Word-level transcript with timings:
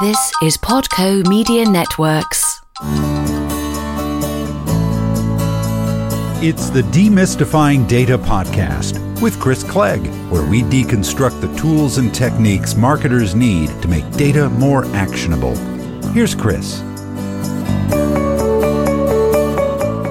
This 0.00 0.32
is 0.42 0.56
Podco 0.56 1.24
Media 1.28 1.64
Networks. 1.64 2.60
It's 6.42 6.68
the 6.68 6.82
Demystifying 6.90 7.86
Data 7.86 8.18
Podcast 8.18 8.98
with 9.22 9.38
Chris 9.38 9.62
Clegg, 9.62 10.04
where 10.32 10.44
we 10.44 10.62
deconstruct 10.62 11.40
the 11.40 11.56
tools 11.56 11.98
and 11.98 12.12
techniques 12.12 12.74
marketers 12.74 13.36
need 13.36 13.68
to 13.82 13.86
make 13.86 14.10
data 14.16 14.50
more 14.50 14.84
actionable. 14.96 15.54
Here's 16.08 16.34
Chris. 16.34 16.80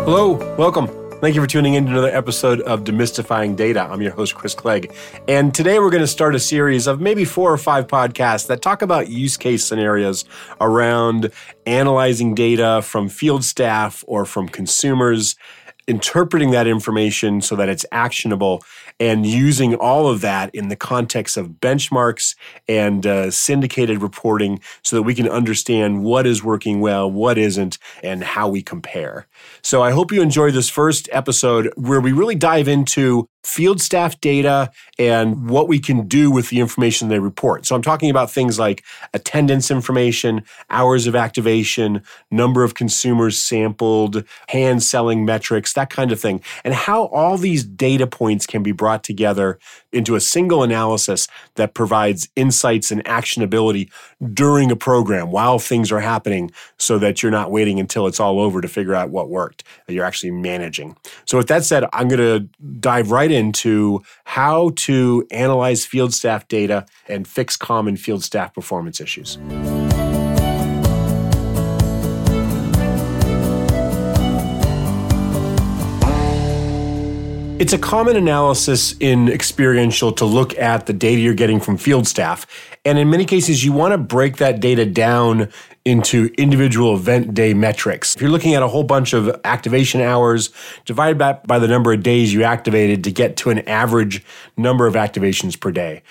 Hello, 0.05 0.55
welcome. 0.55 1.02
Thank 1.23 1.35
you 1.35 1.41
for 1.41 1.47
tuning 1.47 1.75
in 1.75 1.85
to 1.85 1.91
another 1.91 2.13
episode 2.13 2.59
of 2.63 2.83
Demystifying 2.83 3.55
Data. 3.55 3.87
I'm 3.89 4.01
your 4.01 4.11
host, 4.11 4.35
Chris 4.35 4.53
Clegg. 4.53 4.93
And 5.25 5.55
today 5.55 5.79
we're 5.79 5.89
going 5.89 6.03
to 6.03 6.05
start 6.07 6.35
a 6.35 6.39
series 6.39 6.85
of 6.85 6.99
maybe 6.99 7.23
four 7.23 7.49
or 7.49 7.57
five 7.57 7.87
podcasts 7.87 8.47
that 8.47 8.61
talk 8.61 8.81
about 8.81 9.07
use 9.07 9.37
case 9.37 9.63
scenarios 9.63 10.25
around 10.59 11.31
analyzing 11.65 12.35
data 12.35 12.81
from 12.83 13.07
field 13.07 13.45
staff 13.45 14.03
or 14.05 14.25
from 14.25 14.49
consumers, 14.49 15.37
interpreting 15.87 16.51
that 16.51 16.67
information 16.67 17.41
so 17.41 17.55
that 17.55 17.69
it's 17.69 17.85
actionable 17.91 18.63
and 18.99 19.25
using 19.25 19.75
all 19.75 20.07
of 20.07 20.21
that 20.21 20.53
in 20.53 20.67
the 20.69 20.75
context 20.75 21.37
of 21.37 21.49
benchmarks 21.61 22.35
and 22.67 23.05
uh, 23.05 23.31
syndicated 23.31 24.01
reporting 24.01 24.59
so 24.83 24.95
that 24.95 25.03
we 25.03 25.15
can 25.15 25.27
understand 25.27 26.03
what 26.03 26.25
is 26.25 26.43
working 26.43 26.79
well, 26.79 27.09
what 27.09 27.37
isn't, 27.37 27.77
and 28.03 28.23
how 28.23 28.47
we 28.47 28.61
compare. 28.61 29.27
So 29.61 29.81
I 29.81 29.91
hope 29.91 30.11
you 30.11 30.21
enjoyed 30.21 30.53
this 30.53 30.69
first 30.69 31.09
episode 31.11 31.71
where 31.75 32.01
we 32.01 32.11
really 32.11 32.35
dive 32.35 32.67
into 32.67 33.27
field 33.43 33.81
staff 33.81 34.19
data 34.21 34.71
and 34.97 35.49
what 35.49 35.67
we 35.67 35.79
can 35.79 36.07
do 36.07 36.31
with 36.31 36.49
the 36.49 36.59
information 36.59 37.09
they 37.09 37.19
report. 37.19 37.65
So 37.65 37.75
I'm 37.75 37.81
talking 37.81 38.09
about 38.09 38.31
things 38.31 38.57
like 38.57 38.83
attendance 39.13 39.69
information, 39.69 40.43
hours 40.69 41.07
of 41.07 41.15
activation, 41.15 42.01
number 42.31 42.63
of 42.63 42.73
consumers 42.73 43.37
sampled, 43.37 44.23
hand 44.47 44.81
selling 44.81 45.25
metrics, 45.25 45.73
that 45.73 45.89
kind 45.89 46.11
of 46.11 46.19
thing, 46.19 46.41
and 46.63 46.73
how 46.73 47.05
all 47.07 47.37
these 47.37 47.63
data 47.63 48.07
points 48.07 48.45
can 48.45 48.63
be 48.63 48.71
brought 48.71 49.03
together 49.03 49.59
into 49.91 50.15
a 50.15 50.21
single 50.21 50.63
analysis 50.63 51.27
that 51.55 51.73
provides 51.73 52.29
insights 52.35 52.91
and 52.91 53.03
actionability 53.05 53.91
during 54.33 54.71
a 54.71 54.75
program 54.75 55.31
while 55.31 55.59
things 55.59 55.91
are 55.91 55.99
happening 55.99 56.51
so 56.77 56.97
that 56.97 57.21
you're 57.21 57.31
not 57.31 57.51
waiting 57.51 57.79
until 57.79 58.07
it's 58.07 58.19
all 58.19 58.39
over 58.39 58.61
to 58.61 58.67
figure 58.67 58.95
out 58.95 59.09
what 59.09 59.29
worked. 59.29 59.63
You're 59.87 60.05
actually 60.05 60.31
managing. 60.31 60.95
So 61.25 61.37
with 61.37 61.47
that 61.47 61.63
said, 61.63 61.85
I'm 61.93 62.07
going 62.07 62.19
to 62.19 62.49
dive 62.79 63.11
right 63.11 63.31
into 63.33 64.01
how 64.23 64.71
to 64.77 65.27
analyze 65.31 65.85
field 65.85 66.13
staff 66.13 66.47
data 66.47 66.85
and 67.09 67.27
fix 67.27 67.57
common 67.57 67.97
field 67.97 68.23
staff 68.23 68.53
performance 68.53 69.01
issues. 69.01 69.37
It's 77.63 77.71
a 77.71 77.77
common 77.77 78.17
analysis 78.17 78.93
in 78.99 79.29
experiential 79.29 80.11
to 80.13 80.25
look 80.25 80.57
at 80.57 80.85
the 80.85 80.91
data 80.91 81.21
you're 81.21 81.33
getting 81.33 81.61
from 81.61 81.77
field 81.77 82.05
staff. 82.07 82.45
And 82.83 82.97
in 82.97 83.09
many 83.09 83.23
cases, 83.23 83.63
you 83.63 83.71
want 83.71 83.93
to 83.93 83.97
break 83.97 84.35
that 84.37 84.59
data 84.59 84.85
down 84.85 85.47
into 85.85 86.33
individual 86.37 86.95
event 86.95 87.33
day 87.33 87.53
metrics. 87.53 88.15
If 88.15 88.21
you're 88.21 88.31
looking 88.31 88.53
at 88.53 88.63
a 88.63 88.67
whole 88.67 88.83
bunch 88.83 89.13
of 89.13 89.39
activation 89.43 89.99
hours, 89.99 90.49
divide 90.85 91.19
that 91.19 91.45
by 91.45 91.59
the 91.59 91.67
number 91.67 91.91
of 91.91 92.03
days 92.03 92.33
you 92.33 92.43
activated 92.43 93.03
to 93.03 93.11
get 93.11 93.35
to 93.37 93.49
an 93.49 93.59
average 93.67 94.23
number 94.55 94.87
of 94.87 94.93
activations 94.93 95.59
per 95.59 95.71
day. 95.71 96.01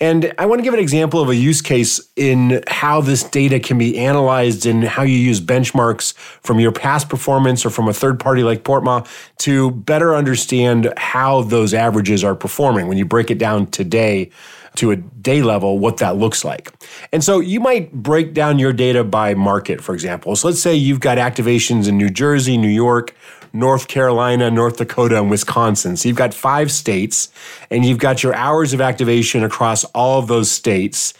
And 0.00 0.34
I 0.36 0.46
want 0.46 0.58
to 0.58 0.64
give 0.64 0.74
an 0.74 0.80
example 0.80 1.20
of 1.20 1.28
a 1.28 1.36
use 1.36 1.62
case 1.62 2.00
in 2.16 2.64
how 2.66 3.00
this 3.00 3.22
data 3.22 3.60
can 3.60 3.78
be 3.78 3.96
analyzed 3.96 4.66
and 4.66 4.82
how 4.82 5.04
you 5.04 5.16
use 5.16 5.40
benchmarks 5.40 6.14
from 6.14 6.58
your 6.58 6.72
past 6.72 7.08
performance 7.08 7.64
or 7.64 7.70
from 7.70 7.88
a 7.88 7.92
third 7.92 8.18
party 8.18 8.42
like 8.42 8.64
Portma 8.64 9.06
to 9.38 9.70
better 9.70 10.14
understand 10.14 10.92
how 10.96 11.42
those 11.42 11.72
averages 11.72 12.24
are 12.24 12.34
performing 12.34 12.88
when 12.88 12.98
you 12.98 13.04
break 13.04 13.30
it 13.30 13.38
down 13.38 13.66
today 13.68 14.30
to 14.76 14.90
a 14.90 14.96
day 14.96 15.42
level 15.42 15.78
what 15.78 15.98
that 15.98 16.16
looks 16.16 16.44
like. 16.44 16.72
And 17.12 17.22
so 17.22 17.40
you 17.40 17.60
might 17.60 17.92
break 17.92 18.34
down 18.34 18.58
your 18.58 18.72
data 18.72 19.04
by 19.04 19.34
market, 19.34 19.82
for 19.82 19.94
example. 19.94 20.34
So 20.36 20.48
let's 20.48 20.60
say 20.60 20.74
you've 20.74 21.00
got 21.00 21.18
activations 21.18 21.88
in 21.88 21.98
New 21.98 22.10
Jersey, 22.10 22.56
New 22.56 22.68
York, 22.68 23.14
North 23.52 23.86
Carolina, 23.88 24.50
North 24.50 24.78
Dakota, 24.78 25.18
and 25.18 25.30
Wisconsin. 25.30 25.96
So 25.96 26.08
you've 26.08 26.16
got 26.16 26.32
five 26.32 26.72
states, 26.72 27.30
and 27.70 27.84
you've 27.84 27.98
got 27.98 28.22
your 28.22 28.34
hours 28.34 28.72
of 28.72 28.80
activation 28.80 29.44
across 29.44 29.84
all 29.84 30.18
of 30.18 30.26
those 30.26 30.50
states. 30.50 31.12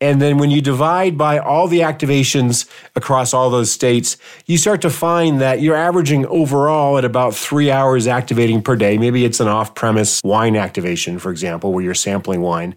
And 0.00 0.22
then 0.22 0.38
when 0.38 0.50
you 0.50 0.60
divide 0.60 1.18
by 1.18 1.38
all 1.38 1.66
the 1.66 1.80
activations 1.80 2.68
across 2.94 3.34
all 3.34 3.50
those 3.50 3.72
states, 3.72 4.16
you 4.46 4.56
start 4.56 4.80
to 4.82 4.90
find 4.90 5.40
that 5.40 5.60
you're 5.60 5.74
averaging 5.74 6.24
overall 6.26 6.98
at 6.98 7.04
about 7.04 7.34
three 7.34 7.68
hours 7.68 8.06
activating 8.06 8.62
per 8.62 8.76
day. 8.76 8.96
Maybe 8.96 9.24
it's 9.24 9.40
an 9.40 9.48
off 9.48 9.74
premise 9.74 10.20
wine 10.22 10.54
activation, 10.54 11.18
for 11.18 11.32
example, 11.32 11.72
where 11.72 11.82
you're 11.82 11.94
sampling 11.94 12.42
wine. 12.42 12.76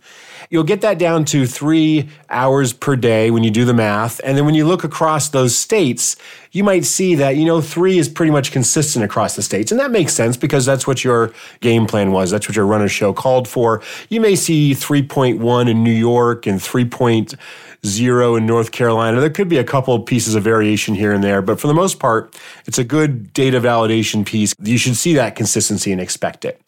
You'll 0.50 0.64
get 0.64 0.82
that 0.82 0.98
down 0.98 1.26
to 1.26 1.46
three 1.46 2.10
hours 2.30 2.74
per 2.74 2.96
day 2.96 3.30
when 3.30 3.44
you 3.44 3.52
do 3.52 3.66
the 3.66 3.74
math. 3.74 4.20
And 4.24 4.36
then 4.36 4.46
when 4.46 4.56
you 4.56 4.66
look 4.66 4.84
across 4.84 5.30
those 5.30 5.56
states, 5.56 6.16
you 6.52 6.64
might 6.64 6.86
see 6.86 7.16
that, 7.16 7.36
you 7.36 7.46
know, 7.46 7.62
three 7.62 7.98
is 7.98 8.10
pretty 8.10 8.32
much 8.32 8.52
consistent 8.52 9.04
across 9.04 9.36
the 9.36 9.42
states. 9.42 9.72
And 9.72 9.80
that 9.80 9.92
makes 9.92 10.14
sense 10.14 10.38
because 10.38 10.66
that's 10.66 10.86
what 10.86 11.04
your 11.04 11.34
game 11.60 11.88
plan 11.88 12.12
was. 12.12 12.32
That's 12.32 12.48
what 12.48 12.56
your 12.56 12.66
run 12.66 12.82
of 12.82 12.92
show 12.92 13.14
called 13.14 13.48
for. 13.48 13.82
You 14.10 14.22
may 14.22 14.36
see 14.36 14.74
3.1 14.74 15.70
in 15.70 15.84
New 15.84 15.92
York 15.92 16.46
and 16.46 16.60
3.0 16.60 18.38
in 18.38 18.46
North 18.46 18.72
Carolina. 18.72 19.20
There 19.20 19.30
could 19.30 19.50
be 19.50 19.58
a 19.58 19.64
couple 19.64 19.98
pieces 20.02 20.36
of 20.36 20.44
variation 20.44 20.96
here 20.96 21.14
and 21.14 21.24
there, 21.24 21.42
but 21.42 21.60
for 21.60 21.68
the 21.68 21.74
most 21.74 22.00
part, 22.00 22.38
it's 22.66 22.78
a 22.78 22.84
good 22.84 23.34
data 23.34 23.60
validation 23.60 24.26
piece. 24.26 24.54
You 24.62 24.78
should 24.78 24.96
see 24.96 25.14
that 25.16 25.36
consistency 25.36 25.92
and 25.92 26.02
expect 26.02 26.46
it. 26.46 26.62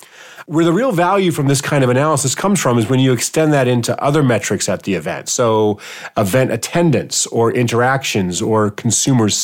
Where 0.45 0.65
the 0.65 0.73
real 0.73 0.91
value 0.91 1.31
from 1.31 1.47
this 1.47 1.61
kind 1.61 1.85
of 1.85 1.89
analysis 1.89 2.35
comes 2.35 2.59
from 2.59 2.77
is 2.77 2.89
when 2.89 2.99
you 2.99 3.13
extend 3.13 3.53
that 3.53 3.65
into 3.65 3.97
other 4.03 4.21
metrics 4.21 4.67
at 4.67 4.83
the 4.83 4.93
event. 4.93 5.29
So, 5.29 5.79
event 6.17 6.51
attendance 6.51 7.25
or 7.27 7.53
interactions 7.53 8.41
or 8.41 8.69
consumer 8.69 8.93
consumers 9.03 9.35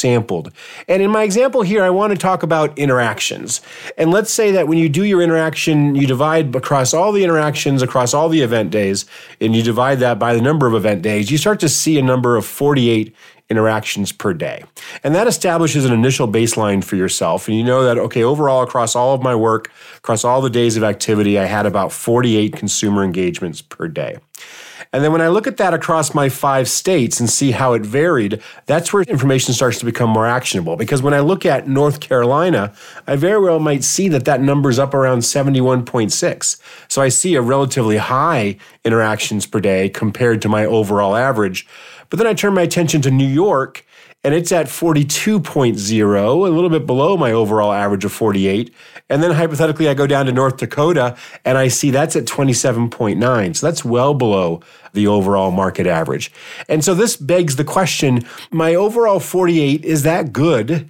And 0.87 1.01
in 1.01 1.09
my 1.09 1.23
example 1.23 1.61
here, 1.61 1.83
I 1.83 1.89
want 1.89 2.11
to 2.13 2.17
talk 2.17 2.43
about 2.43 2.77
interactions. 2.77 3.61
And 3.97 4.11
let's 4.11 4.31
say 4.31 4.51
that 4.51 4.67
when 4.67 4.77
you 4.77 4.89
do 4.89 5.03
your 5.03 5.21
interaction, 5.21 5.95
you 5.95 6.05
divide 6.05 6.55
across 6.55 6.93
all 6.93 7.11
the 7.11 7.23
interactions 7.23 7.81
across 7.81 8.13
all 8.13 8.29
the 8.29 8.41
event 8.41 8.69
days, 8.71 9.05
and 9.41 9.55
you 9.55 9.63
divide 9.63 9.99
that 9.99 10.19
by 10.19 10.33
the 10.33 10.41
number 10.41 10.67
of 10.67 10.75
event 10.75 11.01
days, 11.01 11.31
you 11.31 11.37
start 11.37 11.59
to 11.61 11.69
see 11.69 11.97
a 11.97 12.03
number 12.03 12.35
of 12.35 12.45
48 12.45 13.15
interactions 13.49 14.11
per 14.11 14.33
day. 14.33 14.63
And 15.03 15.15
that 15.15 15.27
establishes 15.27 15.83
an 15.85 15.91
initial 15.91 16.27
baseline 16.27 16.83
for 16.83 16.95
yourself. 16.95 17.47
And 17.47 17.57
you 17.57 17.63
know 17.63 17.83
that, 17.83 17.97
okay, 17.97 18.23
overall, 18.23 18.61
across 18.61 18.95
all 18.95 19.15
of 19.15 19.23
my 19.23 19.33
work, 19.33 19.71
across 19.97 20.23
all 20.23 20.41
the 20.41 20.49
days 20.49 20.77
of 20.77 20.83
activity, 20.83 21.39
I 21.39 21.45
had 21.45 21.65
about 21.65 21.91
48 21.91 22.53
consumer 22.53 23.03
engagements 23.03 23.61
per 23.61 23.87
day. 23.87 24.17
And 24.91 25.03
then 25.03 25.11
when 25.11 25.21
I 25.21 25.27
look 25.27 25.45
at 25.45 25.57
that 25.57 25.75
across 25.75 26.15
my 26.15 26.29
five 26.29 26.67
states 26.67 27.19
and 27.19 27.29
see 27.29 27.51
how 27.51 27.73
it 27.73 27.83
varied, 27.83 28.41
that's 28.65 28.91
where 28.91 29.03
information 29.03 29.53
starts 29.53 29.77
to 29.79 29.85
become 29.85 30.09
more 30.09 30.25
actionable. 30.25 30.77
Because 30.77 31.03
when 31.03 31.13
I 31.13 31.19
look 31.19 31.45
at 31.45 31.67
North 31.67 31.99
Carolina, 31.99 32.73
I 33.05 33.15
very 33.15 33.39
well 33.39 33.59
might 33.59 33.83
see 33.83 34.07
that 34.09 34.25
that 34.25 34.41
number 34.41 34.67
is 34.67 34.79
up 34.79 34.95
around 34.95 35.19
71.6. 35.19 36.61
So 36.87 37.01
I 37.03 37.09
see 37.09 37.35
a 37.35 37.41
relatively 37.41 37.97
high 37.97 38.57
interactions 38.83 39.45
per 39.45 39.59
day 39.59 39.89
compared 39.89 40.41
to 40.41 40.49
my 40.49 40.65
overall 40.65 41.15
average. 41.15 41.67
But 42.09 42.17
then 42.17 42.27
I 42.27 42.33
turn 42.33 42.55
my 42.55 42.63
attention 42.63 43.01
to 43.03 43.11
New 43.11 43.27
York 43.27 43.85
and 44.23 44.33
it's 44.33 44.51
at 44.51 44.67
42.0, 44.67 46.23
a 46.23 46.49
little 46.49 46.69
bit 46.69 46.85
below 46.85 47.15
my 47.15 47.31
overall 47.31 47.71
average 47.71 48.03
of 48.03 48.11
48. 48.11 48.73
And 49.09 49.23
then 49.23 49.31
hypothetically, 49.31 49.87
I 49.87 49.93
go 49.93 50.07
down 50.07 50.25
to 50.25 50.33
North 50.33 50.57
Dakota 50.57 51.15
and 51.45 51.57
I 51.57 51.69
see 51.69 51.89
that's 51.89 52.17
at 52.17 52.25
27.9. 52.25 53.55
So 53.55 53.65
that's 53.65 53.85
well 53.85 54.13
below 54.13 54.61
the 54.91 55.07
overall 55.07 55.51
market 55.51 55.87
average. 55.87 56.31
And 56.67 56.83
so 56.83 56.93
this 56.93 57.15
begs 57.15 57.55
the 57.55 57.63
question 57.63 58.23
my 58.51 58.75
overall 58.75 59.21
48, 59.21 59.85
is 59.85 60.03
that 60.03 60.33
good? 60.33 60.89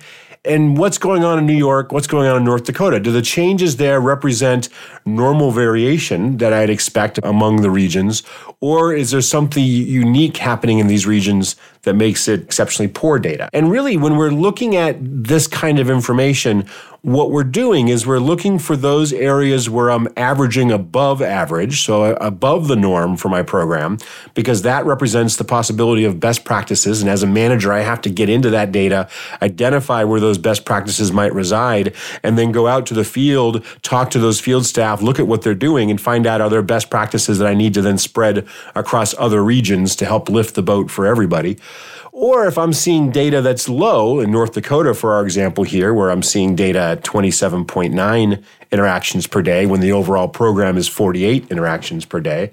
And 0.50 0.80
what's 0.80 0.98
going 0.98 1.24
on 1.24 1.38
in 1.38 1.46
New 1.46 1.56
York? 1.56 1.92
What's 1.92 2.08
going 2.08 2.28
on 2.28 2.38
in 2.38 2.44
North 2.44 2.64
Dakota? 2.64 3.00
Do 3.00 3.12
the 3.12 3.22
changes 3.22 3.78
there 3.78 4.02
represent 4.02 4.68
normal 5.06 5.52
variation 5.52 6.38
that 6.38 6.54
I'd 6.54 6.72
expect 6.72 7.20
among 7.22 7.62
the 7.62 7.70
regions? 7.70 8.24
Or 8.60 8.92
is 8.92 9.12
there 9.12 9.22
something 9.22 9.64
unique 9.64 10.38
happening 10.38 10.80
in 10.80 10.88
these 10.88 11.06
regions 11.06 11.56
that 11.84 11.94
makes 11.94 12.28
it 12.28 12.42
exceptionally 12.42 12.92
poor 12.92 13.20
data? 13.20 13.48
And 13.54 13.70
really, 13.70 13.96
when 13.96 14.18
we're 14.18 14.32
looking 14.32 14.76
at 14.76 14.98
this 15.00 15.46
kind 15.46 15.78
of 15.78 15.88
information, 15.88 16.68
what 17.02 17.32
we're 17.32 17.46
doing 17.46 17.88
is 17.88 18.06
we're 18.06 18.20
looking 18.20 18.60
for 18.60 18.76
those 18.76 19.14
areas 19.14 19.70
where 19.70 19.90
I'm 19.90 20.08
averaging 20.18 20.70
above 20.72 21.22
average, 21.22 21.82
so 21.82 22.16
above 22.16 22.68
the 22.68 22.76
norm 22.76 23.16
for 23.16 23.30
my 23.30 23.42
program, 23.42 23.98
because 24.34 24.64
that 24.64 24.86
represents 24.86 25.38
the 25.38 25.46
possibility 25.46 26.04
of 26.04 26.20
best 26.20 26.44
practices. 26.44 27.02
And 27.02 27.10
as 27.10 27.24
a 27.24 27.28
manager, 27.28 27.72
I 27.72 27.82
have 27.82 28.02
to 28.02 28.10
get 28.10 28.28
into 28.28 28.50
that 28.50 28.74
data, 28.74 29.08
identify 29.42 30.04
where 30.04 30.20
those 30.20 30.38
best 30.38 30.66
practices 30.66 31.12
might 31.14 31.34
reside, 31.34 31.96
and 32.22 32.38
then 32.38 32.52
go 32.52 32.68
out 32.68 32.86
to 32.88 32.94
the 32.94 33.06
field, 33.06 33.64
talk 33.82 34.12
to 34.12 34.20
those 34.20 34.42
field 34.42 34.66
staff, 34.66 35.02
look 35.02 35.20
at 35.20 35.28
what 35.28 35.42
they're 35.42 35.56
doing, 35.56 35.90
and 35.90 36.02
find 36.02 36.28
out 36.28 36.42
are 36.42 36.50
there 36.50 36.62
best 36.62 36.90
practices 36.90 37.40
that 37.40 37.48
I 37.48 37.54
need 37.54 37.74
to 37.76 37.82
then 37.82 37.98
spread 37.98 38.46
across 38.76 39.16
other 39.18 39.42
regions 39.42 39.96
to 39.98 40.06
help 40.06 40.30
lift 40.30 40.56
the 40.56 40.64
boat 40.64 40.92
for 40.92 41.06
everybody. 41.06 41.58
Or 42.12 42.48
if 42.48 42.58
I'm 42.58 42.74
seeing 42.74 43.12
data 43.12 43.42
that's 43.42 43.70
low 43.70 44.20
in 44.20 44.32
North 44.32 44.54
Dakota, 44.54 44.94
for 44.94 45.14
our 45.14 45.24
example 45.24 45.64
here, 45.64 45.94
where 45.94 46.10
I'm 46.10 46.24
seeing 46.24 46.56
data 46.56 46.80
at 46.80 46.89
27.9 46.96 48.40
interactions 48.72 49.26
per 49.26 49.42
day 49.42 49.66
when 49.66 49.80
the 49.80 49.92
overall 49.92 50.28
program 50.28 50.78
is 50.78 50.88
48 50.88 51.50
interactions 51.50 52.06
per 52.06 52.20
day. 52.20 52.52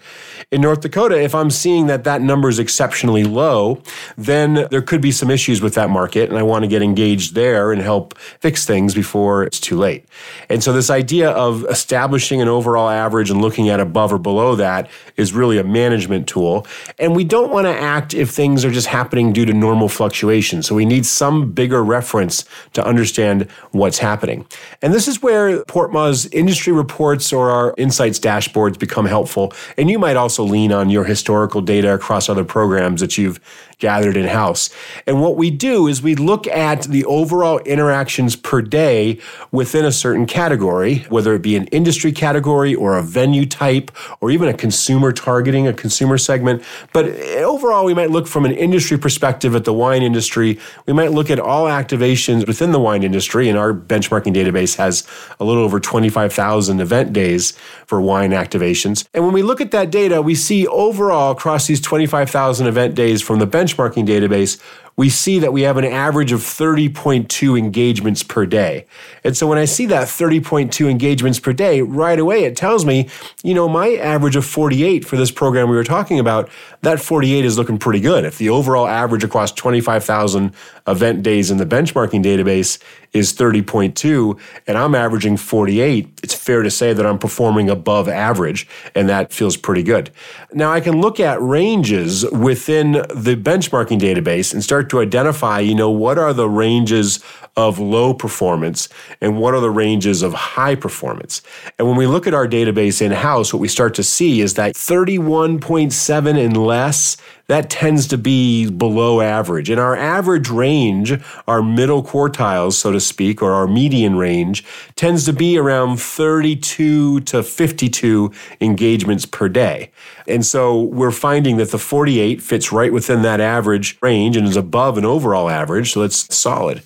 In 0.51 0.61
North 0.61 0.81
Dakota, 0.81 1.21
if 1.21 1.35
I'm 1.35 1.51
seeing 1.51 1.87
that 1.89 2.05
that 2.05 2.23
number 2.23 2.49
is 2.49 2.59
exceptionally 2.59 3.25
low, 3.25 3.83
then 4.17 4.67
there 4.71 4.83
could 4.83 5.01
be 5.01 5.13
some 5.13 5.31
issues 5.31 5.61
with 5.61 5.75
that 5.75 5.91
market, 5.91 6.29
and 6.29 6.39
I 6.39 6.43
want 6.43 6.63
to 6.63 6.69
get 6.69 6.83
engaged 6.83 7.35
there 7.35 7.73
and 7.73 7.83
help 7.83 8.17
fix 8.19 8.65
things 8.65 8.95
before 8.95 9.45
it's 9.45 9.61
too 9.61 9.77
late. 9.77 10.07
And 10.49 10.63
so, 10.63 10.73
this 10.73 10.89
idea 10.89 11.31
of 11.31 11.65
establishing 11.65 12.41
an 12.41 12.49
overall 12.49 12.89
average 12.89 13.31
and 13.31 13.43
looking 13.43 13.69
at 13.69 13.81
above 13.81 14.13
or 14.13 14.19
below 14.19 14.55
that 14.57 14.89
is 15.17 15.33
really 15.33 15.59
a 15.59 15.65
management 15.65 16.29
tool. 16.29 16.67
And 16.99 17.15
we 17.15 17.25
don't 17.25 17.53
want 17.53 17.67
to 17.67 17.73
act 17.73 18.15
if 18.15 18.31
things 18.31 18.65
are 18.65 18.71
just 18.71 18.87
happening 18.87 19.33
due 19.33 19.45
to 19.45 19.53
normal 19.53 19.89
fluctuation. 19.89 20.63
So, 20.63 20.75
we 20.75 20.85
need 20.85 21.05
some 21.05 21.53
bigger 21.53 21.85
reference 21.85 22.45
to 22.73 22.87
understand 22.87 23.51
what's 23.73 23.99
happening. 23.99 24.47
And 24.81 24.95
this 24.95 25.09
is 25.09 25.23
where 25.23 25.65
Portma's 26.07 26.27
industry 26.27 26.73
reports 26.73 27.33
or 27.33 27.51
our 27.51 27.75
insights 27.77 28.19
dashboards 28.19 28.79
become 28.79 29.07
helpful. 29.07 29.53
And 29.77 29.91
you 29.91 29.99
might 29.99 30.17
also 30.17 30.45
lean 30.45 30.73
on 30.73 30.91
your 30.91 31.05
historical 31.05 31.61
data 31.61 31.95
across 31.95 32.29
other 32.29 32.45
programs 32.45 33.01
that 33.01 33.19
you've 33.19 33.41
gathered 33.79 34.17
in 34.17 34.27
house. 34.27 34.71
And 35.07 35.21
what 35.21 35.37
we 35.37 35.51
do 35.51 35.87
is 35.87 36.03
we 36.03 36.15
look 36.15 36.47
at 36.47 36.85
the 36.85 37.05
overall 37.05 37.59
interactions 37.59 38.35
per 38.35 38.63
day 38.63 39.21
within 39.53 39.85
a 39.85 39.93
certain 39.93 40.25
category, 40.25 41.01
whether 41.11 41.35
it 41.35 41.43
be 41.43 41.57
an 41.57 41.67
industry 41.67 42.11
category 42.11 42.75
or 42.75 42.97
a 42.97 43.03
venue 43.03 43.45
type 43.45 43.91
or 44.23 44.31
even 44.31 44.49
a 44.49 44.55
consumer 44.55 45.13
targeting, 45.13 45.69
a 45.69 45.75
consumer 45.75 46.17
segment. 46.17 46.63
But 46.95 47.07
overall, 47.37 47.85
we 47.85 47.93
might 47.93 48.11
look 48.11 48.27
from 48.27 48.47
an 48.47 48.53
industry 48.53 48.97
perspective 48.97 49.55
at 49.55 49.67
the 49.67 49.75
wine 49.75 50.03
industry. 50.03 50.59
We 50.87 50.95
might 50.95 51.13
look 51.13 51.29
at 51.29 51.39
all 51.39 51.67
activations 51.67 52.47
within 52.47 52.73
the 52.73 52.81
wine 52.81 53.03
industry, 53.03 53.51
and 53.51 53.59
our 53.59 53.75
benchmarking 53.75 54.35
database 54.35 54.77
has 54.77 55.07
a 55.39 55.45
little 55.45 55.63
over 55.63 55.81
25,000 55.81 56.81
event 56.81 57.13
days 57.13 57.53
for 57.85 58.01
wine 58.01 58.31
activations. 58.31 59.07
And 59.13 59.23
when 59.23 59.35
we 59.35 59.43
look 59.43 59.61
at 59.61 59.71
that 59.73 59.91
data, 59.91 60.23
we 60.23 60.35
see 60.35 60.67
overall 60.67 61.33
across 61.33 61.67
these 61.67 61.81
25,000 61.83 62.67
event 62.67 62.95
days 62.95 63.21
from 63.21 63.39
the 63.39 63.47
benchmarking 63.47 63.66
benchmarking 63.67 64.07
database, 64.07 64.61
we 64.97 65.11
see 65.11 65.39
that 65.39 65.53
we 65.53 65.63
have 65.63 65.77
an 65.77 65.85
average 65.85 66.33
of 66.33 66.41
30.2 66.41 67.59
engagements 67.59 68.23
per 68.23 68.47
day. 68.47 68.87
And 69.23 69.37
so 69.37 69.47
when 69.47 69.59
I 69.59 69.67
see 69.67 69.85
that 69.87 70.09
30.2 70.09 70.91
engagements 70.91 71.39
per 71.39 71.53
day, 71.53 71.83
right 71.83 72.19
away 72.19 72.45
it 72.45 72.57
tells 72.57 72.87
me, 72.87 73.09
you 73.43 73.53
know, 73.53 73.69
my 73.69 73.95
average 73.97 74.37
of 74.37 74.47
48 74.47 75.05
for 75.05 75.17
this 75.17 75.31
program 75.31 75.69
we 75.69 75.77
were 75.77 75.85
talking 75.85 76.19
about, 76.19 76.49
that 76.81 76.99
48 76.99 77.45
is 77.45 77.59
looking 77.59 77.79
pretty 77.79 78.01
good. 78.01 78.25
If 78.25 78.39
the 78.39 78.49
overall 78.49 78.87
average 78.87 79.23
across 79.23 79.53
25,000 79.53 80.53
event 80.87 81.23
days 81.23 81.51
in 81.51 81.59
the 81.59 81.67
benchmarking 81.67 82.25
database 82.25 82.79
is 83.13 83.35
30.2 83.35 84.39
and 84.67 84.79
I'm 84.79 84.95
averaging 84.95 85.37
48, 85.37 86.21
it's 86.23 86.35
fair 86.35 86.63
to 86.63 86.71
say 86.71 86.93
that 86.95 87.05
I'm 87.05 87.19
performing 87.19 87.69
above 87.69 88.09
average 88.09 88.67
and 88.95 89.09
that 89.09 89.33
feels 89.33 89.57
pretty 89.57 89.83
good. 89.83 90.11
Now 90.53 90.73
I 90.73 90.81
can 90.81 91.01
look 91.01 91.21
at 91.21 91.41
ranges 91.43 92.25
within 92.31 92.93
the 92.93 93.37
benchmarking 93.37 94.01
database 94.01 94.55
and 94.55 94.63
start 94.63 94.86
to 94.91 95.01
identify, 95.01 95.61
you 95.61 95.75
know, 95.75 95.91
what 95.91 96.19
are 96.19 96.33
the 96.33 96.49
ranges 96.49 97.23
of 97.57 97.79
low 97.79 98.13
performance 98.13 98.89
and 99.21 99.39
what 99.39 99.55
are 99.55 99.61
the 99.61 99.71
ranges 99.71 100.23
of 100.23 100.35
high 100.35 100.75
performance. 100.75 101.41
And 101.79 101.89
when 101.89 101.97
we 101.97 102.07
look 102.07 102.27
at 102.27 102.35
our 102.35 102.47
database 102.47 103.01
in 103.01 103.13
house, 103.13 103.53
what 103.53 103.61
we 103.61 103.69
start 103.69 103.95
to 103.95 104.03
see 104.03 104.43
is 104.43 104.55
that 104.55 104.75
31.7 104.75 106.45
and 106.45 106.57
less, 106.57 107.17
that 107.49 107.71
tends 107.71 108.09
to 108.09 108.19
be 108.19 108.69
below 108.71 109.21
average. 109.23 109.71
And 109.71 109.81
our 109.81 109.97
average 109.97 110.51
range, 110.51 111.19
our 111.47 111.63
middle 111.63 112.03
quartiles, 112.03 112.75
so 112.75 112.93
to 112.93 113.01
speak, 113.01 113.41
or 113.41 113.53
our 113.53 113.67
median 113.67 114.17
range, 114.17 114.65
tends 114.97 115.25
to 115.25 115.33
be 115.33 115.57
around 115.57 115.99
32 115.99 117.21
to 117.21 117.43
52 117.43 118.33
engagements 118.61 119.25
per 119.25 119.49
day. 119.49 119.93
And 120.27 120.45
so 120.45 120.83
we're 120.83 121.13
finding 121.13 121.57
that 121.57 121.71
the 121.71 121.79
48 121.79 122.43
fits 122.43 122.73
right 122.73 122.93
within 122.93 123.23
that 123.23 123.41
average 123.41 123.97
range 124.03 124.37
and 124.37 124.47
is 124.47 124.57
above 124.57 124.76
an 124.77 125.05
overall 125.05 125.49
average, 125.49 125.93
so 125.93 126.01
that's 126.01 126.35
solid. 126.35 126.83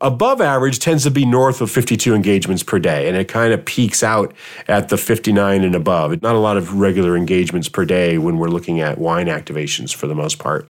Above 0.00 0.42
average 0.42 0.78
tends 0.78 1.04
to 1.04 1.10
be 1.10 1.24
north 1.24 1.62
of 1.62 1.70
52 1.70 2.14
engagements 2.14 2.62
per 2.62 2.78
day, 2.78 3.08
and 3.08 3.16
it 3.16 3.28
kind 3.28 3.52
of 3.54 3.64
peaks 3.64 4.02
out 4.02 4.34
at 4.68 4.90
the 4.90 4.98
59 4.98 5.64
and 5.64 5.74
above. 5.74 6.20
Not 6.20 6.34
a 6.34 6.38
lot 6.38 6.58
of 6.58 6.74
regular 6.74 7.16
engagements 7.16 7.68
per 7.68 7.86
day 7.86 8.18
when 8.18 8.36
we're 8.36 8.48
looking 8.48 8.80
at 8.80 8.98
wine 8.98 9.26
activations 9.26 9.94
for 9.94 10.06
the 10.06 10.14
most 10.14 10.38
part. 10.38 10.66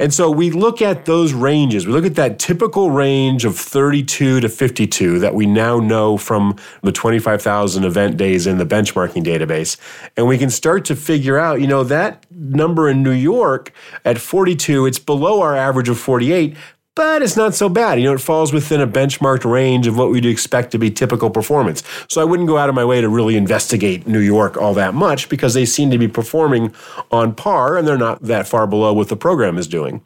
And 0.00 0.14
so 0.14 0.30
we 0.30 0.50
look 0.50 0.80
at 0.80 1.04
those 1.04 1.34
ranges. 1.34 1.86
We 1.86 1.92
look 1.92 2.06
at 2.06 2.14
that 2.14 2.38
typical 2.38 2.90
range 2.90 3.44
of 3.44 3.54
32 3.58 4.40
to 4.40 4.48
52 4.48 5.18
that 5.18 5.34
we 5.34 5.44
now 5.44 5.78
know 5.78 6.16
from 6.16 6.56
the 6.82 6.90
25,000 6.90 7.84
event 7.84 8.16
days 8.16 8.46
in 8.46 8.56
the 8.56 8.64
benchmarking 8.64 9.22
database. 9.22 9.76
And 10.16 10.26
we 10.26 10.38
can 10.38 10.48
start 10.48 10.86
to 10.86 10.96
figure 10.96 11.38
out, 11.38 11.60
you 11.60 11.66
know, 11.66 11.84
that 11.84 12.24
number 12.30 12.88
in 12.88 13.02
New 13.02 13.10
York 13.10 13.72
at 14.02 14.16
42, 14.16 14.86
it's 14.86 14.98
below 14.98 15.42
our 15.42 15.54
average 15.54 15.90
of 15.90 15.98
48, 15.98 16.56
but 17.00 17.22
it's 17.22 17.34
not 17.34 17.54
so 17.54 17.70
bad. 17.70 17.98
You 17.98 18.04
know, 18.04 18.12
it 18.12 18.20
falls 18.20 18.52
within 18.52 18.78
a 18.82 18.86
benchmarked 18.86 19.50
range 19.50 19.86
of 19.86 19.96
what 19.96 20.10
we'd 20.10 20.26
expect 20.26 20.70
to 20.72 20.78
be 20.78 20.90
typical 20.90 21.30
performance. 21.30 21.82
So 22.10 22.20
I 22.20 22.24
wouldn't 22.24 22.46
go 22.46 22.58
out 22.58 22.68
of 22.68 22.74
my 22.74 22.84
way 22.84 23.00
to 23.00 23.08
really 23.08 23.38
investigate 23.38 24.06
New 24.06 24.18
York 24.18 24.58
all 24.58 24.74
that 24.74 24.92
much 24.92 25.30
because 25.30 25.54
they 25.54 25.64
seem 25.64 25.90
to 25.92 25.96
be 25.96 26.08
performing 26.08 26.74
on 27.10 27.34
par 27.34 27.78
and 27.78 27.88
they're 27.88 27.96
not 27.96 28.20
that 28.24 28.46
far 28.46 28.66
below 28.66 28.92
what 28.92 29.08
the 29.08 29.16
program 29.16 29.56
is 29.56 29.66
doing. 29.66 30.02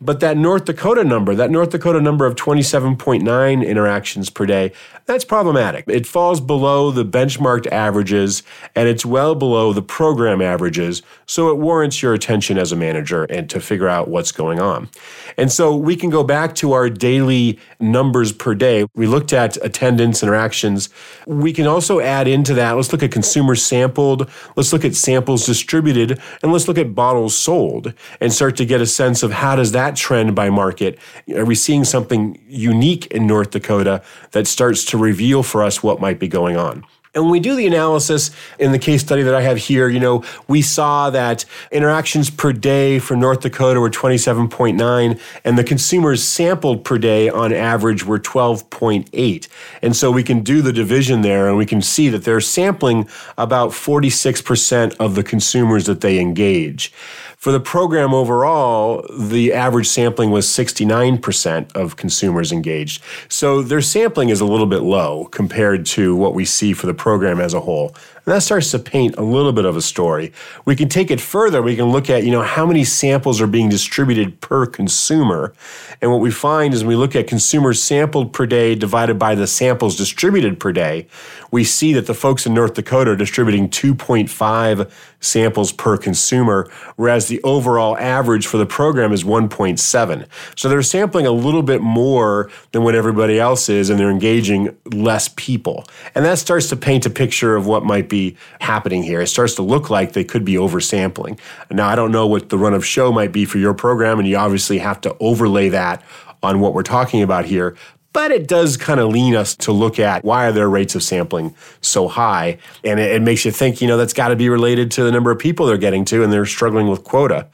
But 0.00 0.20
that 0.20 0.36
North 0.36 0.66
Dakota 0.66 1.04
number, 1.04 1.34
that 1.34 1.50
North 1.50 1.70
Dakota 1.70 2.00
number 2.00 2.26
of 2.26 2.34
27.9 2.34 3.66
interactions 3.66 4.28
per 4.28 4.44
day, 4.44 4.72
that's 5.06 5.24
problematic. 5.24 5.84
It 5.86 6.06
falls 6.06 6.40
below 6.40 6.90
the 6.90 7.04
benchmarked 7.04 7.66
averages 7.68 8.42
and 8.74 8.88
it's 8.88 9.06
well 9.06 9.34
below 9.34 9.72
the 9.72 9.82
program 9.82 10.42
averages. 10.42 11.00
So 11.26 11.48
it 11.48 11.58
warrants 11.58 12.02
your 12.02 12.12
attention 12.12 12.58
as 12.58 12.72
a 12.72 12.76
manager 12.76 13.24
and 13.24 13.48
to 13.50 13.60
figure 13.60 13.88
out 13.88 14.08
what's 14.08 14.32
going 14.32 14.60
on. 14.60 14.90
And 15.38 15.50
so 15.50 15.74
we 15.76 15.96
can 15.96 16.10
go 16.10 16.24
back 16.24 16.54
to 16.56 16.72
our 16.72 16.90
daily 16.90 17.58
numbers 17.78 18.32
per 18.32 18.54
day. 18.54 18.86
We 18.94 19.06
looked 19.06 19.32
at 19.32 19.56
attendance, 19.64 20.22
interactions. 20.22 20.88
We 21.26 21.52
can 21.52 21.66
also 21.66 22.00
add 22.00 22.26
into 22.26 22.54
that, 22.54 22.72
let's 22.72 22.92
look 22.92 23.02
at 23.02 23.12
consumers 23.12 23.64
sampled, 23.64 24.28
let's 24.56 24.72
look 24.72 24.84
at 24.84 24.94
samples 24.94 25.46
distributed, 25.46 26.20
and 26.42 26.52
let's 26.52 26.66
look 26.66 26.78
at 26.78 26.94
bottles 26.94 27.36
sold 27.36 27.94
and 28.20 28.32
start 28.32 28.56
to 28.56 28.66
get 28.66 28.80
a 28.80 28.86
sense 28.86 29.22
of 29.22 29.30
how 29.30 29.54
does 29.54 29.72
that 29.72 29.85
that 29.86 29.96
trend 29.96 30.34
by 30.34 30.50
market? 30.50 30.98
Are 31.34 31.44
we 31.44 31.54
seeing 31.54 31.84
something 31.84 32.38
unique 32.48 33.06
in 33.06 33.26
North 33.26 33.50
Dakota 33.50 34.02
that 34.32 34.46
starts 34.46 34.84
to 34.86 34.98
reveal 34.98 35.42
for 35.42 35.62
us 35.62 35.82
what 35.82 36.00
might 36.00 36.18
be 36.18 36.28
going 36.28 36.56
on? 36.56 36.84
And 37.16 37.24
when 37.24 37.32
we 37.32 37.40
do 37.40 37.56
the 37.56 37.66
analysis 37.66 38.30
in 38.58 38.72
the 38.72 38.78
case 38.78 39.00
study 39.00 39.22
that 39.22 39.34
I 39.34 39.40
have 39.40 39.56
here, 39.56 39.88
you 39.88 39.98
know, 39.98 40.22
we 40.48 40.60
saw 40.60 41.08
that 41.08 41.46
interactions 41.72 42.28
per 42.28 42.52
day 42.52 42.98
for 42.98 43.16
North 43.16 43.40
Dakota 43.40 43.80
were 43.80 43.88
27.9 43.88 45.18
and 45.42 45.58
the 45.58 45.64
consumers 45.64 46.22
sampled 46.22 46.84
per 46.84 46.98
day 46.98 47.30
on 47.30 47.54
average 47.54 48.04
were 48.04 48.18
12.8. 48.18 49.48
And 49.80 49.96
so 49.96 50.10
we 50.10 50.22
can 50.22 50.42
do 50.42 50.60
the 50.60 50.74
division 50.74 51.22
there 51.22 51.48
and 51.48 51.56
we 51.56 51.64
can 51.64 51.80
see 51.80 52.10
that 52.10 52.24
they're 52.24 52.38
sampling 52.38 53.08
about 53.38 53.70
46% 53.70 54.94
of 55.00 55.14
the 55.14 55.22
consumers 55.22 55.86
that 55.86 56.02
they 56.02 56.20
engage. 56.20 56.92
For 57.36 57.52
the 57.52 57.60
program 57.60 58.12
overall, 58.12 59.06
the 59.16 59.52
average 59.52 59.86
sampling 59.86 60.30
was 60.30 60.46
69% 60.48 61.76
of 61.76 61.94
consumers 61.94 62.50
engaged. 62.50 63.02
So 63.28 63.62
their 63.62 63.82
sampling 63.82 64.30
is 64.30 64.40
a 64.40 64.46
little 64.46 64.66
bit 64.66 64.82
low 64.82 65.26
compared 65.26 65.86
to 65.86 66.16
what 66.16 66.34
we 66.34 66.44
see 66.44 66.72
for 66.72 66.86
the 66.86 66.94
program 67.06 67.38
as 67.40 67.54
a 67.54 67.60
whole. 67.60 67.94
And 68.26 68.34
that 68.34 68.42
starts 68.42 68.72
to 68.72 68.80
paint 68.80 69.16
a 69.16 69.22
little 69.22 69.52
bit 69.52 69.64
of 69.64 69.76
a 69.76 69.82
story. 69.82 70.32
We 70.64 70.74
can 70.74 70.88
take 70.88 71.12
it 71.12 71.20
further. 71.20 71.62
We 71.62 71.76
can 71.76 71.86
look 71.86 72.10
at, 72.10 72.24
you 72.24 72.32
know, 72.32 72.42
how 72.42 72.66
many 72.66 72.82
samples 72.82 73.40
are 73.40 73.46
being 73.46 73.68
distributed 73.68 74.40
per 74.40 74.66
consumer. 74.66 75.54
And 76.02 76.10
what 76.10 76.20
we 76.20 76.32
find 76.32 76.74
is 76.74 76.82
when 76.82 76.88
we 76.88 76.96
look 76.96 77.14
at 77.14 77.28
consumers 77.28 77.80
sampled 77.80 78.32
per 78.32 78.44
day 78.44 78.74
divided 78.74 79.16
by 79.16 79.36
the 79.36 79.46
samples 79.46 79.94
distributed 79.94 80.58
per 80.58 80.72
day, 80.72 81.06
we 81.52 81.62
see 81.62 81.92
that 81.92 82.06
the 82.06 82.14
folks 82.14 82.46
in 82.46 82.52
North 82.52 82.74
Dakota 82.74 83.12
are 83.12 83.16
distributing 83.16 83.68
2.5 83.68 84.90
samples 85.20 85.72
per 85.72 85.96
consumer, 85.96 86.68
whereas 86.96 87.28
the 87.28 87.40
overall 87.42 87.96
average 87.98 88.46
for 88.46 88.58
the 88.58 88.66
program 88.66 89.12
is 89.12 89.24
1.7. 89.24 90.26
So 90.56 90.68
they're 90.68 90.82
sampling 90.82 91.26
a 91.26 91.32
little 91.32 91.62
bit 91.62 91.80
more 91.80 92.50
than 92.72 92.82
what 92.82 92.94
everybody 92.94 93.38
else 93.38 93.68
is, 93.68 93.88
and 93.88 93.98
they're 93.98 94.10
engaging 94.10 94.76
less 94.92 95.28
people. 95.36 95.84
And 96.14 96.24
that 96.24 96.38
starts 96.38 96.68
to 96.70 96.76
paint 96.76 97.06
a 97.06 97.10
picture 97.10 97.56
of 97.56 97.66
what 97.66 97.84
might 97.84 98.08
be 98.16 98.36
happening 98.60 99.02
here. 99.02 99.20
It 99.20 99.26
starts 99.28 99.54
to 99.56 99.62
look 99.62 99.90
like 99.90 100.12
they 100.12 100.24
could 100.24 100.44
be 100.44 100.54
oversampling. 100.54 101.38
Now, 101.70 101.88
I 101.88 101.94
don't 101.94 102.12
know 102.12 102.26
what 102.26 102.48
the 102.48 102.58
run 102.58 102.74
of 102.74 102.84
show 102.84 103.12
might 103.12 103.32
be 103.32 103.44
for 103.44 103.58
your 103.58 103.74
program, 103.74 104.18
and 104.18 104.26
you 104.26 104.36
obviously 104.36 104.78
have 104.78 105.00
to 105.02 105.16
overlay 105.20 105.68
that 105.70 106.02
on 106.42 106.60
what 106.60 106.74
we're 106.74 106.82
talking 106.82 107.22
about 107.22 107.44
here 107.44 107.76
but 108.16 108.30
it 108.30 108.48
does 108.48 108.78
kind 108.78 108.98
of 108.98 109.10
lean 109.10 109.36
us 109.36 109.54
to 109.54 109.72
look 109.72 109.98
at 109.98 110.24
why 110.24 110.46
are 110.46 110.52
their 110.52 110.70
rates 110.70 110.94
of 110.94 111.02
sampling 111.02 111.54
so 111.82 112.08
high 112.08 112.56
and 112.82 112.98
it, 112.98 113.16
it 113.16 113.20
makes 113.20 113.44
you 113.44 113.50
think 113.50 113.82
you 113.82 113.86
know 113.86 113.98
that's 113.98 114.14
got 114.14 114.28
to 114.28 114.36
be 114.36 114.48
related 114.48 114.90
to 114.90 115.04
the 115.04 115.12
number 115.12 115.30
of 115.30 115.38
people 115.38 115.66
they're 115.66 115.76
getting 115.76 116.02
to 116.02 116.24
and 116.24 116.32
they're 116.32 116.46
struggling 116.46 116.88
with 116.88 117.04
quota. 117.04 117.46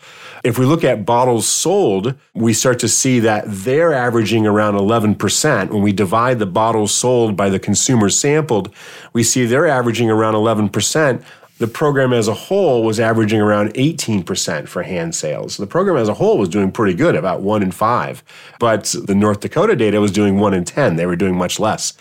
If 0.44 0.60
we 0.60 0.64
look 0.64 0.84
at 0.84 1.04
bottles 1.04 1.48
sold 1.48 2.14
we 2.32 2.52
start 2.52 2.78
to 2.78 2.88
see 2.88 3.18
that 3.18 3.42
they're 3.48 3.92
averaging 3.92 4.46
around 4.46 4.74
11% 4.74 5.70
when 5.70 5.82
we 5.82 5.92
divide 5.92 6.38
the 6.38 6.46
bottles 6.46 6.94
sold 6.94 7.36
by 7.36 7.48
the 7.50 7.58
consumers 7.58 8.16
sampled 8.16 8.72
we 9.12 9.24
see 9.24 9.46
they're 9.46 9.66
averaging 9.66 10.10
around 10.10 10.34
11% 10.34 11.24
the 11.58 11.68
program 11.68 12.12
as 12.12 12.28
a 12.28 12.34
whole 12.34 12.82
was 12.82 12.98
averaging 12.98 13.40
around 13.40 13.74
18% 13.74 14.68
for 14.68 14.82
hand 14.82 15.14
sales. 15.14 15.56
The 15.56 15.66
program 15.66 15.96
as 15.96 16.08
a 16.08 16.14
whole 16.14 16.38
was 16.38 16.48
doing 16.48 16.72
pretty 16.72 16.94
good, 16.94 17.14
about 17.14 17.42
one 17.42 17.62
in 17.62 17.70
five. 17.70 18.24
But 18.58 18.94
the 19.04 19.14
North 19.14 19.40
Dakota 19.40 19.76
data 19.76 20.00
was 20.00 20.10
doing 20.10 20.38
one 20.38 20.54
in 20.54 20.64
10. 20.64 20.96
They 20.96 21.06
were 21.06 21.16
doing 21.16 21.36
much 21.36 21.60
less. 21.60 21.92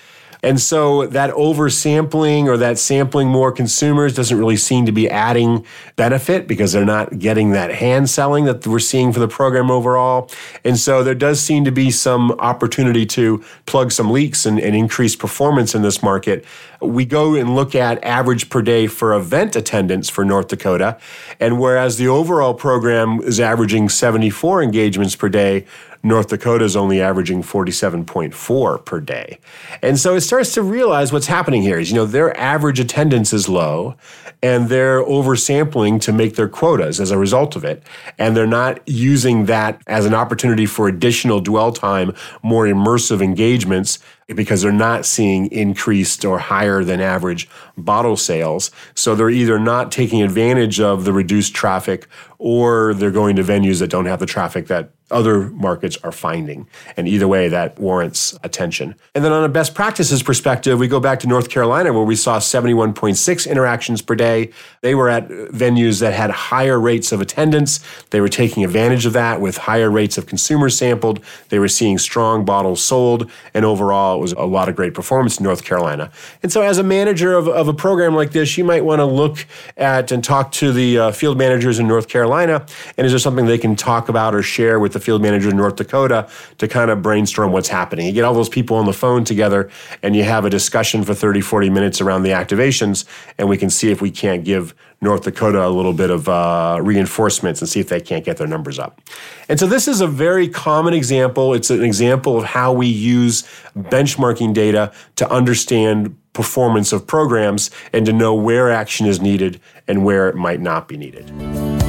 And 0.43 0.60
so 0.60 1.05
that 1.07 1.31
oversampling 1.33 2.45
or 2.45 2.57
that 2.57 2.79
sampling 2.79 3.27
more 3.27 3.51
consumers 3.51 4.15
doesn't 4.15 4.38
really 4.38 4.57
seem 4.57 4.86
to 4.88 4.91
be 4.91 5.10
adding 5.10 5.65
benefit 5.95 6.48
because 6.48 6.71
they're 6.71 6.83
not 6.83 7.19
getting 7.19 7.51
that 7.51 7.75
hand 7.75 8.10
selling 8.10 8.45
that 8.45 8.65
we're 8.65 8.79
seeing 8.79 9.13
for 9.13 9.19
the 9.19 9.27
program 9.27 9.69
overall. 9.69 10.31
And 10.63 10.77
so 10.77 11.03
there 11.03 11.15
does 11.15 11.39
seem 11.39 11.63
to 11.65 11.71
be 11.71 11.91
some 11.91 12.31
opportunity 12.33 13.05
to 13.07 13.43
plug 13.67 13.91
some 13.91 14.10
leaks 14.10 14.45
and, 14.45 14.60
and 14.60 14.75
increase 14.75 15.15
performance 15.15 15.75
in 15.75 15.83
this 15.83 16.01
market. 16.01 16.43
We 16.81 17.05
go 17.05 17.36
and 17.36 17.55
look 17.55 17.75
at 17.75 18.03
average 18.03 18.50
per 18.50 18.63
day 18.63 18.88
for 18.88 19.13
event 19.13 19.55
attendance 19.55 20.10
for 20.10 20.25
North 20.25 20.48
Dakota. 20.48 20.98
And 21.39 21.60
whereas 21.60 21.98
the 21.98 22.07
overall 22.07 22.55
program 22.55 23.21
is 23.21 23.39
averaging 23.39 23.89
74 23.89 24.63
engagements 24.63 25.15
per 25.15 25.29
day, 25.29 25.65
North 26.03 26.29
Dakota 26.29 26.65
is 26.65 26.75
only 26.75 27.01
averaging 27.01 27.43
47.4 27.43 28.86
per 28.86 29.00
day. 29.00 29.39
And 29.81 30.00
so 30.00 30.15
it 30.15 30.22
starts 30.22 30.53
to 30.55 30.63
realize 30.63 31.13
what's 31.13 31.27
happening 31.27 31.62
here 31.62 31.79
is, 31.79 31.91
you 31.91 31.96
know, 31.96 32.05
their 32.05 32.38
average 32.39 32.79
attendance 32.79 33.34
is 33.34 33.48
low 33.48 33.96
and 34.43 34.70
they're 34.70 35.03
oversampling 35.03 36.01
to 36.01 36.12
make 36.12 36.36
their 36.36 36.50
quotas 36.50 37.00
as 37.00 37.12
a 37.12 37.17
result 37.17 37.55
of 37.55 37.63
it. 37.63 37.84
And 38.17 38.36
they're 38.36 38.48
not 38.48 38.79
using 38.88 39.46
that 39.46 39.81
as 39.86 40.05
an 40.05 40.15
opportunity 40.15 40.65
for 40.65 40.88
additional 40.88 41.39
dwell 41.39 41.72
time, 41.72 42.13
more 42.41 42.65
immersive 42.65 43.22
engagements 43.22 44.00
because 44.27 44.62
they're 44.62 44.72
not 44.72 45.05
seeing 45.05 45.51
increased 45.51 46.25
or 46.25 46.39
higher 46.39 46.84
than 46.84 47.01
average 47.01 47.50
bottle 47.77 48.15
sales. 48.15 48.72
So 48.96 49.13
they're 49.13 49.29
either 49.29 49.60
not 49.60 49.91
taking 49.91 50.22
advantage 50.24 50.79
of 50.79 51.05
the 51.05 51.13
reduced 51.13 51.53
traffic 51.53 52.08
or 52.39 52.93
they're 52.96 53.12
going 53.12 53.36
to 53.36 53.43
venues 53.43 53.79
that 53.79 53.89
don't 53.89 54.05
have 54.05 54.20
the 54.20 54.25
traffic 54.25 54.67
that 54.67 54.91
other 55.11 55.49
markets 55.49 55.97
are 56.03 56.11
finding. 56.11 56.67
And 56.97 57.07
either 57.07 57.27
way, 57.27 57.47
that 57.49 57.79
warrants 57.79 58.37
attention. 58.43 58.95
And 59.13 59.23
then 59.23 59.31
on 59.31 59.43
a 59.43 59.49
best 59.49 59.75
practices 59.75 60.23
perspective, 60.23 60.79
we 60.79 60.87
go 60.87 60.99
back 60.99 61.19
to 61.21 61.27
North 61.27 61.49
Carolina 61.49 61.93
where 61.93 62.03
we 62.03 62.15
saw 62.15 62.39
71.6 62.39 63.49
interactions 63.49 64.01
per 64.01 64.15
day. 64.15 64.51
They 64.81 64.95
were 64.95 65.09
at 65.09 65.27
venues 65.27 65.99
that 65.99 66.13
had 66.13 66.31
higher 66.31 66.79
rates 66.79 67.11
of 67.11 67.21
attendance. 67.21 67.79
They 68.09 68.21
were 68.21 68.29
taking 68.29 68.63
advantage 68.63 69.05
of 69.05 69.13
that 69.13 69.41
with 69.41 69.57
higher 69.57 69.91
rates 69.91 70.17
of 70.17 70.25
consumers 70.25 70.77
sampled. 70.77 71.19
They 71.49 71.59
were 71.59 71.67
seeing 71.67 71.97
strong 71.97 72.45
bottles 72.45 72.83
sold. 72.83 73.29
And 73.53 73.65
overall, 73.65 74.17
it 74.17 74.21
was 74.21 74.33
a 74.33 74.43
lot 74.45 74.69
of 74.69 74.75
great 74.75 74.93
performance 74.93 75.37
in 75.37 75.43
North 75.43 75.63
Carolina. 75.63 76.11
And 76.41 76.51
so, 76.51 76.61
as 76.61 76.77
a 76.77 76.83
manager 76.83 77.33
of, 77.33 77.47
of 77.47 77.67
a 77.67 77.73
program 77.73 78.15
like 78.15 78.31
this, 78.31 78.57
you 78.57 78.63
might 78.63 78.85
want 78.85 78.99
to 78.99 79.05
look 79.05 79.45
at 79.77 80.11
and 80.11 80.23
talk 80.23 80.51
to 80.53 80.71
the 80.71 80.97
uh, 80.97 81.11
field 81.11 81.37
managers 81.37 81.79
in 81.79 81.87
North 81.87 82.07
Carolina. 82.07 82.65
And 82.97 83.05
is 83.05 83.11
there 83.11 83.19
something 83.19 83.45
they 83.45 83.57
can 83.57 83.75
talk 83.75 84.09
about 84.09 84.33
or 84.33 84.41
share 84.41 84.79
with 84.79 84.93
the 84.93 84.99
field 85.01 85.22
manager 85.22 85.50
in 85.50 85.58
North 85.58 85.75
Dakota 85.75 86.29
to 86.58 86.67
kind 86.67 86.91
of 86.91 87.01
brainstorm 87.01 87.51
what's 87.51 87.67
happening? 87.67 88.05
You 88.05 88.13
get 88.13 88.24
all 88.24 88.34
those 88.34 88.50
people 88.50 88.77
on 88.77 88.86
the 88.86 88.93
phone 88.93 89.24
together 89.24 89.70
and 90.03 90.15
you 90.15 90.24
have 90.24 90.46
a 90.46 90.50
discussion 90.50 91.03
for 91.03 91.13
30, 91.13 91.41
40 91.41 91.70
minutes 91.70 92.01
around 92.01 92.24
the 92.24 92.29
activations, 92.29 93.05
and 93.38 93.50
we 93.50 93.58
can 93.58 93.70
see 93.70 93.91
if 93.91 94.01
we 94.01 94.12
can't 94.12 94.43
give 94.43 94.74
North 95.01 95.24
Dakota 95.24 95.65
a 95.65 95.70
little 95.70 95.93
bit 95.93 96.12
of 96.12 96.29
uh, 96.29 96.79
reinforcements 96.81 97.60
and 97.60 97.67
see 97.67 97.79
if 97.79 97.89
they 97.89 98.00
can't 98.00 98.24
get 98.24 98.38
their 98.38 98.48
numbers 98.48 98.77
up. 98.77 99.01
And 99.50 99.60
so 99.60 99.65
this 99.65 99.88
is 99.88 100.00
a 100.00 100.08
very 100.08 100.48
common 100.48 100.93
example. 100.93 101.53
It's 101.55 101.72
an 101.72 101.84
example 101.84 102.38
of 102.38 102.43
how 102.43 102.72
we 102.72 102.86
use 102.86 103.43
benchmarking 103.75 104.53
data 104.53 104.91
to 105.15 105.29
understand 105.31 106.15
performance 106.34 106.93
of 106.93 107.08
programs 107.08 107.72
and 107.93 108.05
to 108.05 108.13
know 108.13 108.34
where 108.34 108.70
action 108.70 109.08
is 109.08 109.20
needed 109.20 109.60
and 109.88 110.05
where 110.05 110.29
it 110.29 110.36
might 110.36 110.62
not 110.62 110.88
be 110.88 110.98
needed. 110.98 111.80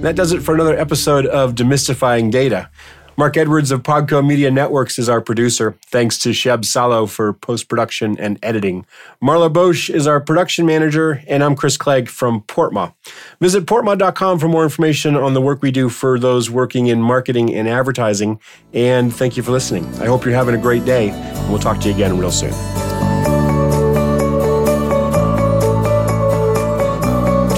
That 0.00 0.14
does 0.14 0.32
it 0.32 0.42
for 0.42 0.54
another 0.54 0.78
episode 0.78 1.26
of 1.26 1.54
Demystifying 1.54 2.30
Data. 2.30 2.70
Mark 3.16 3.36
Edwards 3.36 3.72
of 3.72 3.82
Podco 3.82 4.24
Media 4.24 4.48
Networks 4.48 4.96
is 4.96 5.08
our 5.08 5.20
producer. 5.20 5.76
Thanks 5.86 6.16
to 6.18 6.28
Sheb 6.28 6.64
Salo 6.64 7.06
for 7.06 7.32
post 7.32 7.68
production 7.68 8.16
and 8.20 8.38
editing. 8.44 8.86
Marla 9.20 9.52
Bosch 9.52 9.90
is 9.90 10.06
our 10.06 10.20
production 10.20 10.66
manager, 10.66 11.20
and 11.26 11.42
I'm 11.42 11.56
Chris 11.56 11.76
Clegg 11.76 12.08
from 12.08 12.42
Portma. 12.42 12.94
Visit 13.40 13.66
portma.com 13.66 14.38
for 14.38 14.46
more 14.46 14.62
information 14.62 15.16
on 15.16 15.34
the 15.34 15.40
work 15.40 15.62
we 15.62 15.72
do 15.72 15.88
for 15.88 16.16
those 16.16 16.48
working 16.48 16.86
in 16.86 17.02
marketing 17.02 17.52
and 17.52 17.68
advertising. 17.68 18.38
And 18.72 19.12
thank 19.12 19.36
you 19.36 19.42
for 19.42 19.50
listening. 19.50 19.84
I 19.96 20.06
hope 20.06 20.24
you're 20.24 20.32
having 20.32 20.54
a 20.54 20.62
great 20.62 20.84
day, 20.84 21.10
and 21.10 21.50
we'll 21.50 21.58
talk 21.58 21.80
to 21.80 21.88
you 21.88 21.94
again 21.96 22.16
real 22.16 22.30
soon. 22.30 22.54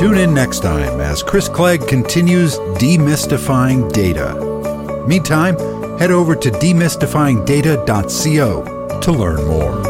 Tune 0.00 0.16
in 0.16 0.32
next 0.32 0.60
time 0.60 0.98
as 0.98 1.22
Chris 1.22 1.46
Clegg 1.46 1.86
continues 1.86 2.56
demystifying 2.56 3.92
data. 3.92 5.04
Meantime, 5.06 5.58
head 5.98 6.10
over 6.10 6.34
to 6.34 6.50
demystifyingdata.co 6.50 9.00
to 9.00 9.12
learn 9.12 9.44
more. 9.44 9.89